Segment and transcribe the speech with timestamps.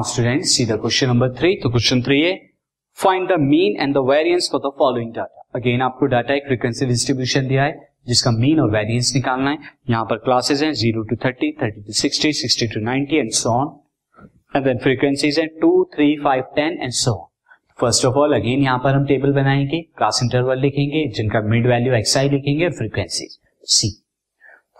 [0.00, 1.54] Students, see the question number three.
[1.62, 2.32] तो question three है
[2.98, 6.86] find the mean and the variance for the following data again आपको data एक frequency
[6.86, 9.58] distribution दिया है जिसका mean और वेरिएंस निकालना है।
[9.90, 13.50] यहाँ पर क्लासेस हैं zero to thirty thirty to sixty sixty to ninety and so
[13.50, 13.76] on
[14.56, 17.26] and then frequencies हैं two three five ten and so on
[17.80, 21.94] first of all again यहाँ पर हम टेबल बनाएँगे क्लास इंटरवल लिखेंगे जिनका मिड वैल्यू
[21.94, 23.28] एक्स आई लिखेंगे और frequency
[23.76, 23.90] see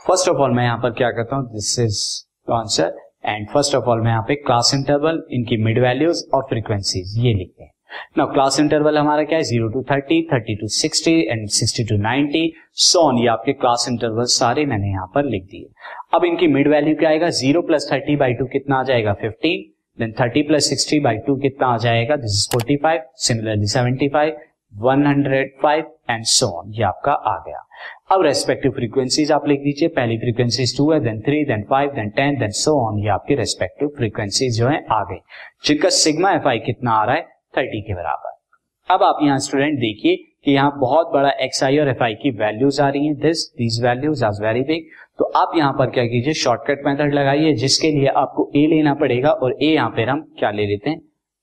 [0.06, 1.52] first of all मैं यहाँ पर क्या करता हूँ?
[1.52, 6.24] This is answer and first of all मैं यहाँ पे क्लास इंटरवल इनकी मिड वैल्यूज़
[6.34, 7.70] और फ्रीक्वेंसीज ये लिखते हैं।
[8.18, 9.44] नाउ क्लास इंटरवल हमारा क्या है?
[9.44, 12.52] Zero to thirty thirty to sixty and sixty to ninety
[12.84, 15.66] so on ये आपके क्लास इंटरवल सारे मैंने यहाँ पर लिख दिए।
[16.14, 17.28] अब इनकी मिड वैल्यू क्या आएगा?
[17.30, 19.12] Zero plus thirty by two कितना आ जाएगा?
[19.20, 22.16] Fifteen then thirty plus sixty by two कितना आ जाएगा?
[22.16, 24.36] This is forty five similarly seventy five
[24.82, 27.64] one hundred five and so on ये आपका आ गया।
[28.12, 32.08] अब रेस्पेक्टिव फ्रीक्वेंसीज आप लिख दीजिए। पहली फ्रीक्वेंसीज टू है then three then five then
[32.10, 35.18] ten then so on ये आपकी रेस्पेक्टिव फ्रीक्वेंसीज जो है आ गई
[35.66, 37.22] जिनका सिग्मा एफ़ आई कितना आ रहा है?
[37.54, 41.88] थर्टी के बराबर। अब आप यहाँ स्टूडेंट देखिए कि यहाँ बहुत बड़ा एक्स आई और
[41.88, 45.52] एफ़ आई की वैल्यूज़ आ रही हैं। This these values are very big तो आप
[45.56, 46.34] यहाँ पर क्या कीजिए?
[46.34, 50.50] शॉर्टकट मेथड लगाइए, जिसके लिए आपको ए लेना पड़ेगा और ए यहाँ पर हम क्या
[50.50, 51.00] ले लेते हैं?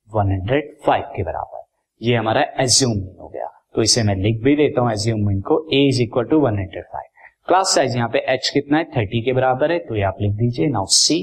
[0.09, 1.63] 105 के बराबर।
[2.01, 3.49] ये हमारा एज्यूम हो गया।
[3.80, 6.55] तो इसे मैं लिख भी देता हूँ एज्यूम मीन को a is equal to one
[7.47, 8.83] class size यहाँ पे एच कितना है?
[8.97, 11.17] थर्टी के बराबर है तो ये आप लिख दीजिए। नाउ सी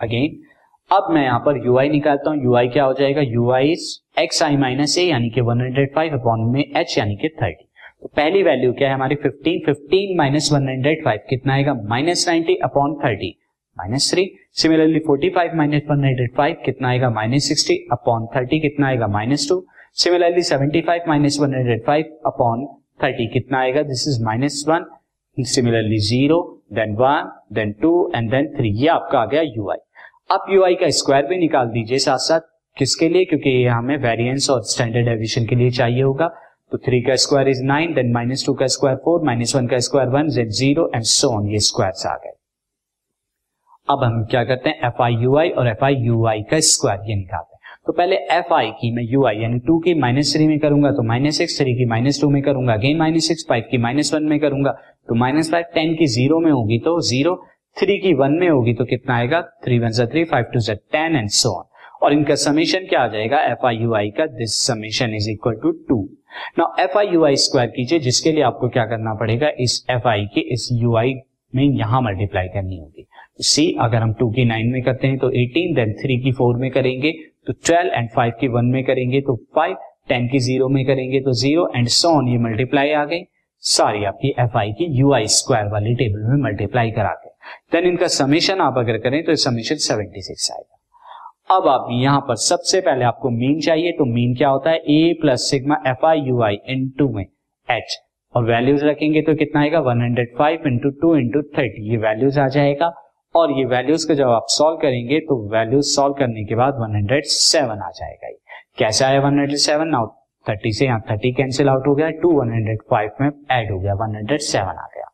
[0.00, 0.36] अगेन
[0.90, 3.20] अब मैं यहाँ पर यू आई निकालता हूँ। यू आई क्या हो जाएगा?
[3.20, 3.74] U i
[4.18, 7.66] x i minus a यानी कि 105 अपॉन में एच यानी कि 30
[8.02, 9.16] तो पहली वैल्यू क्या है हमारी?
[9.26, 11.74] 15 15 माइनस वन हंड्रेड फाइव कितना आएगा?
[11.88, 13.34] Minus ninety upon thirty
[13.76, 14.30] minus three
[14.62, 17.10] similarly 45 minus one hundred five कितना आएगा?
[17.10, 19.06] माइनस सिक्सटी अपॉन थर्टी कितना आएगा?
[19.18, 19.64] Minus two
[19.96, 22.64] similarly 75 minus one hundred five upon
[23.02, 23.82] thirty कितना आएगा?
[23.82, 24.84] This is minus one
[25.38, 26.38] similarly zero
[26.74, 29.78] then one then two and then three ये आपका आ गया you आई
[30.30, 32.40] आप यू आई का स्क्वायर भी निकाल दीजिए साथ साथ
[32.76, 33.24] किसके लिए?
[33.24, 36.28] क्योंकि ये हमें वेरिएंस और स्टैंडर्ड एविएशन के लिए चाहिए होगा।
[36.72, 39.78] तो थ्री का square is nine then minus two का स्क्वायर फोर माइनस वन का
[39.86, 42.32] square one z zero and so on ये स्क्वायर आ गए।
[43.88, 44.80] अब हम क्या करते हैं?
[44.86, 47.51] एफ़ आई यू आई और एफ़ आई यू आई का स्क्वायर ये निकालते हैं।
[47.86, 50.90] तो पहले एफ़ आई की मैं यू आई यानी टू की माइनस थ्री में करूँगा
[50.90, 54.12] तो माइनस सिक्स थ्री की माइनस टू में करूँगा अगेन माइनस सिक्स फाइव की माइनस
[54.14, 54.70] वन में करूँगा
[55.08, 57.34] तो माइनस फाइव टेन की ज़ीरो में होगी तो ज़ीरो
[57.76, 59.40] थ्री की वन में होगी तो कितना आएगा?
[59.64, 61.64] थ्री वन से थ्री फाइव टू से टेन एंड सो ऑन
[62.02, 63.40] और इनका समीशन क्या आ जाएगा?
[63.42, 65.98] एफ़ आई यू आई का this summation is equal to two
[66.58, 69.48] now f i u i square कीजिए, जिसके लिए आपको क्या करना पड़ेगा?
[69.58, 71.14] इस एफ़ आई के इस यू आई
[71.54, 73.06] में यहाँ मल्टीप्लाई करनी होगी।
[73.42, 76.56] सी अगर हम टू की नाइन में करते हैं तो एटीन देन थ्री की फोर
[76.56, 77.12] में करेंगे
[77.46, 79.76] तो ट्वेल्व एंड फाइव की वन में करेंगे तो फाइव
[80.08, 83.22] टेन की ज़ीरो में करेंगे तो ज़ीरो एंड सो ऑन ये मल्टीप्लाई आ गई
[83.62, 87.28] सारी आपकी एफ़ आई की यू आई स्क्वायर वाली टेबल में मल्टीप्लाई करा के।
[87.72, 92.80] देन इनका समीशन आप अगर करें तो समीशन 76 आएगा। अब आप यहाँ पर सबसे
[92.80, 94.76] पहले आपको मीन चाहिए तो मीन क्या होता है?
[94.76, 96.58] A plus sigma f i u i
[96.98, 97.24] into में
[97.68, 97.98] एच
[98.34, 99.80] और वैल्यूज़ रखेंगे तो कितना आएगा?
[99.80, 102.92] 105 hundred five into two into thirty ये वैल्यूज़ आ जाएगा।
[103.34, 107.82] और ये वैल्यूज़ को जब आप सॉल्व करेंगे तो वैल्यूज़ सॉल्व करने के बाद 107
[107.82, 108.38] आ जाएगा ये।
[108.78, 110.06] कैसे आया 107 नाउ
[110.46, 114.78] 30 से यहाँ 30 कैंसिल आउट हो गया टू 105 में ऐड हो गया 107
[114.78, 115.08] आ गया।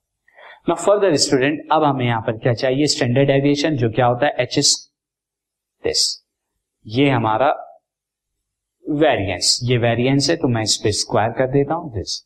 [0.69, 2.87] ना फर्दर स्टूडेंट अब हमें यहाँ पर क्या चाहिए?
[2.87, 4.35] स्टैंडर्ड एविएशन जो क्या होता है?
[4.39, 4.75] एच एस
[5.85, 6.05] दिस
[6.87, 7.49] ये हमारा
[8.87, 12.23] वेरिएंस ये वेरिएंस है तो मैं इस पे स्क्वायर कर देता हूँ दिस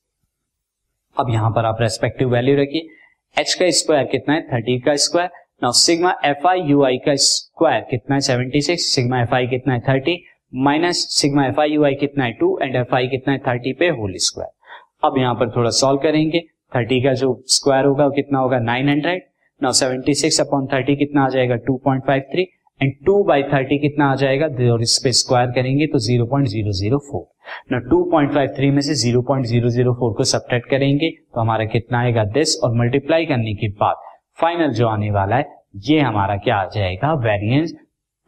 [1.16, 4.42] अब यहाँ पर आप रेस्पेक्टिव वैल्यू रखिए। एच का स्क्वायर कितना है?
[4.48, 5.30] थर्टी का square
[5.62, 8.20] now sigma f i u i का स्क्वायर कितना है?
[8.20, 9.80] Seventy six sigma f i कितना है?
[9.88, 10.16] Thirty
[10.52, 12.32] minus sigma f i u i कितना है?
[12.40, 13.38] टू एंड एफ़ आई कितना है?
[13.46, 16.40] थर्टी पे होल स्क्वायर अब यहाँ पर थोड़ा सॉल्व करेंगे।
[16.72, 18.58] थर्टी का जो स्क्वायर होगा, वो कितना होगा?
[18.60, 19.22] Nine hundred
[19.60, 21.56] now seventy six upon thirty कितना आ जाएगा?
[21.56, 22.48] Two point five three
[22.80, 24.46] and two by thirty कितना आ जाएगा?
[24.72, 27.26] और इस पे स्क्वायर करेंगे तो zero point zero zero four
[27.72, 31.10] ना टू पॉइंट फाइव थ्री में से zero point zero zero four को सब्ट्रैक्ट करेंगे
[31.10, 32.24] तो हमारा कितना आएगा?
[32.38, 34.10] दिस और मल्टीप्लाई करने के बाद
[34.42, 35.44] फाइनल जो आने वाला है,
[35.78, 37.12] ये हमारा क्या आ जाएगा?
[37.24, 37.72] Variance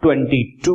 [0.02, 0.74] twenty two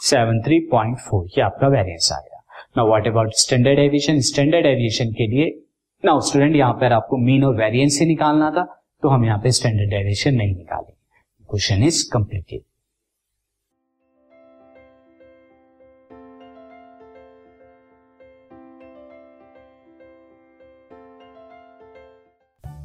[0.00, 2.40] seven three point four ये आपका वेरियंस गया।
[2.76, 5.50] ना what about standard deviation standard deviation के लिए
[6.04, 8.64] ना स्टूडेंट यहाँ पर आपको मीन और वेरियंस ही निकालना था
[9.02, 10.98] तो हम यहाँ पे स्टैंडर्ड एविएशन नहीं निकालेंगे।
[11.50, 12.60] Question is completed